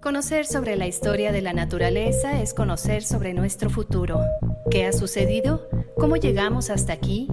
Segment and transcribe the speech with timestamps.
[0.00, 4.20] Conocer sobre la historia de la naturaleza es conocer sobre nuestro futuro.
[4.70, 5.68] ¿Qué ha sucedido?
[5.96, 7.28] ¿Cómo llegamos hasta aquí?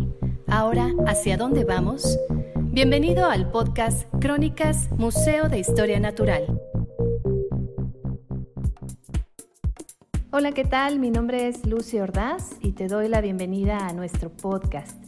[0.47, 2.17] Ahora, ¿hacia dónde vamos?
[2.55, 6.59] Bienvenido al podcast Crónicas Museo de Historia Natural.
[10.31, 10.97] Hola, ¿qué tal?
[10.97, 15.04] Mi nombre es Lucy Ordaz y te doy la bienvenida a nuestro podcast.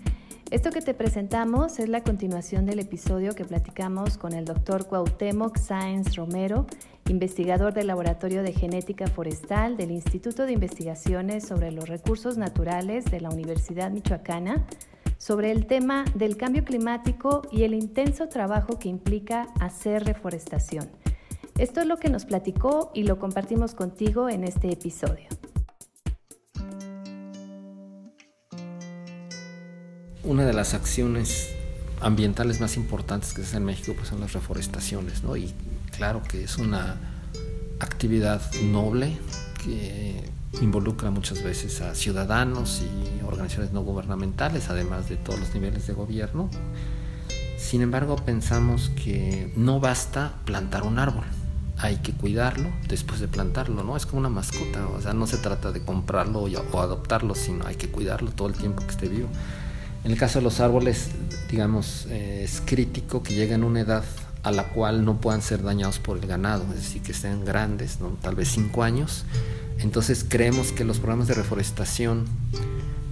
[0.50, 5.58] Esto que te presentamos es la continuación del episodio que platicamos con el doctor Cuauhtémoc
[5.58, 6.66] Sáenz Romero,
[7.10, 13.20] investigador del Laboratorio de Genética Forestal del Instituto de Investigaciones sobre los Recursos Naturales de
[13.20, 14.66] la Universidad Michoacana,
[15.18, 20.88] sobre el tema del cambio climático y el intenso trabajo que implica hacer reforestación.
[21.58, 25.28] Esto es lo que nos platicó y lo compartimos contigo en este episodio.
[30.28, 31.50] Una de las acciones
[32.02, 35.38] ambientales más importantes que se hacen en México pues son las reforestaciones, ¿no?
[35.38, 35.54] Y
[35.96, 36.98] claro que es una
[37.80, 39.18] actividad noble
[39.64, 40.30] que
[40.62, 45.94] involucra muchas veces a ciudadanos y organizaciones no gubernamentales, además de todos los niveles de
[45.94, 46.50] gobierno.
[47.58, 51.26] Sin embargo, pensamos que no basta plantar un árbol,
[51.78, 53.96] hay que cuidarlo después de plantarlo, ¿no?
[53.96, 57.76] Es como una mascota, o sea, no se trata de comprarlo o adoptarlo, sino hay
[57.76, 59.30] que cuidarlo todo el tiempo que esté vivo.
[60.04, 61.10] En el caso de los árboles,
[61.50, 64.04] digamos, eh, es crítico que lleguen a una edad
[64.44, 67.98] a la cual no puedan ser dañados por el ganado, es decir, que estén grandes,
[68.22, 69.26] tal vez cinco años.
[69.80, 72.26] Entonces creemos que los programas de reforestación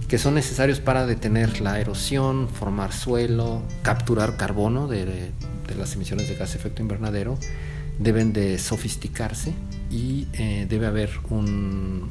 [0.08, 5.32] que son necesarios para detener la erosión, formar suelo, capturar carbono de,
[5.76, 7.38] las emisiones de gas de efecto invernadero,
[7.98, 9.52] deben de sofisticarse
[9.90, 12.10] y eh, debe haber un,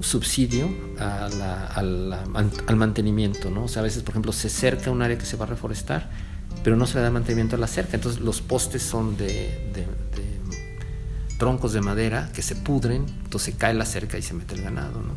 [0.00, 3.64] subsidio al mantenimiento, ¿no?
[3.64, 6.10] O sea, a veces, por ejemplo, se cerca un área que se va a reforestar,
[6.62, 7.96] pero no se le da mantenimiento a la cerca.
[7.96, 9.72] Entonces los postes son de,
[11.38, 15.02] troncos de madera que se pudren, entonces cae la cerca y se mete el ganado,
[15.02, 15.14] ¿no?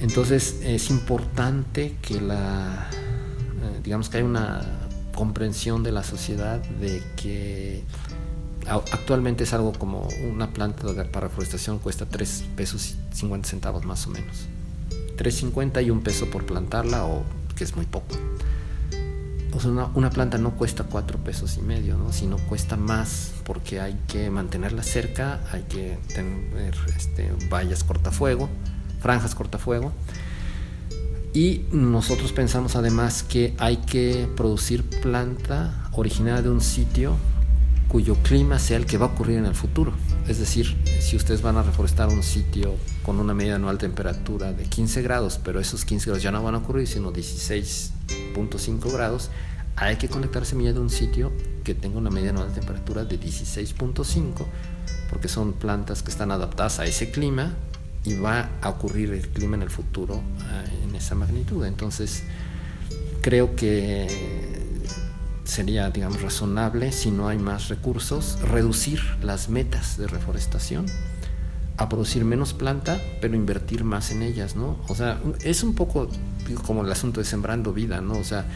[0.00, 4.62] Entonces es importante que la, eh, digamos que hay una
[5.14, 7.84] comprensión de la sociedad de que
[8.68, 14.06] Actualmente es algo como una planta para reforestación cuesta 3 pesos y 50 centavos más
[14.06, 14.46] o menos.
[15.16, 17.22] 3.50 y un peso por plantarla, o
[17.56, 18.16] que es muy poco.
[19.52, 22.12] O sea, una, planta no cuesta 4 pesos y medio, ¿no?
[22.12, 28.48] sino cuesta más porque hay que mantenerla cerca, hay que tener este, vallas cortafuego,
[29.00, 29.92] franjas cortafuego.
[31.32, 37.16] Y nosotros pensamos además que hay que producir planta originada de un sitio
[37.88, 39.92] cuyo clima sea el que va a ocurrir en el futuro.
[40.28, 44.64] Es decir, si ustedes van a reforestar un sitio con una media anual temperatura de
[44.64, 49.30] 15 grados, pero esos 15 grados ya no van a ocurrir, sino 16.5 grados,
[49.76, 51.32] hay que conectar semilla de un sitio
[51.64, 54.46] que tenga una media anual temperatura de 16.5,
[55.10, 57.54] porque son plantas que están adaptadas a ese clima
[58.04, 61.64] y va a ocurrir el clima en el futuro eh, en esa magnitud.
[61.64, 62.22] Entonces,
[63.22, 64.06] creo que
[65.44, 70.86] sería, digamos, razonable, si no hay más recursos, reducir las metas de reforestación
[71.76, 74.78] a producir menos planta, pero invertir más en ellas, ¿no?
[74.88, 76.08] O sea, es un poco
[76.66, 78.14] como el asunto de sembrando vida, ¿no?
[78.14, 78.46] O sea,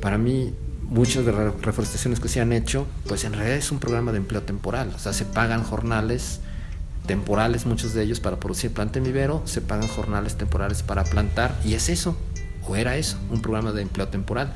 [0.00, 3.78] para mí muchas de las reforestaciones que se han hecho, pues en realidad es un
[3.78, 6.40] programa de empleo temporal, o sea, se pagan jornales
[7.06, 11.56] temporales, muchos de ellos para producir planta en vivero, se pagan jornales temporales para plantar,
[11.64, 12.16] y es eso,
[12.68, 14.52] o era eso, un programa de empleo temporal.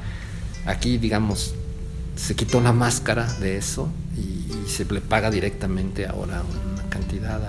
[0.66, 1.54] Aquí, digamos,
[2.16, 7.40] se quitó la máscara de eso y, se le paga directamente ahora una cantidad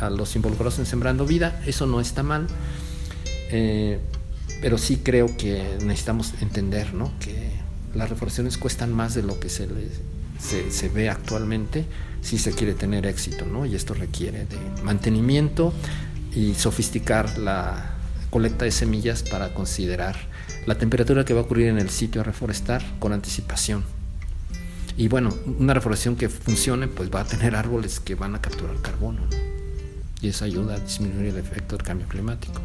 [0.00, 1.60] a, los involucrados en Sembrando Vida.
[1.66, 2.46] Eso no está mal,
[3.50, 4.00] eh,
[4.60, 7.12] pero sí creo que necesitamos entender ¿no?
[7.20, 7.52] que
[7.94, 9.68] las reforestaciones cuestan más de lo que se,
[10.70, 11.84] se, ve actualmente
[12.22, 13.66] si se quiere tener éxito, ¿no?
[13.66, 15.72] y esto requiere de mantenimiento
[16.34, 17.94] y sofisticar la
[18.30, 20.16] colecta de semillas para considerar
[20.66, 23.84] la temperatura que va a ocurrir en el sitio a reforestar con anticipación.
[24.96, 28.76] Y bueno, una reforestación que funcione, pues va a tener árboles que van a capturar
[28.80, 29.22] carbono.
[30.20, 32.60] Y eso ayuda a disminuir el efecto del cambio climático.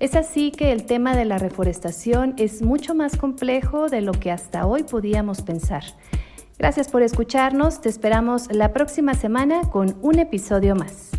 [0.00, 4.30] Es así que el tema de la reforestación es mucho más complejo de lo que
[4.30, 5.82] hasta hoy podíamos pensar.
[6.58, 11.13] Gracias por escucharnos, te esperamos la próxima semana con un episodio más.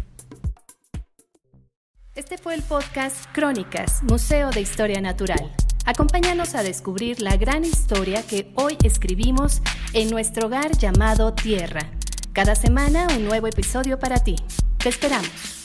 [2.16, 5.52] Este fue el podcast Crónicas, Museo de Historia Natural.
[5.86, 11.82] Acompáñanos a descubrir la gran historia que hoy escribimos en nuestro hogar llamado Tierra.
[12.32, 14.38] Cada semana un nuevo episodio para ti.
[14.78, 15.65] Te esperamos.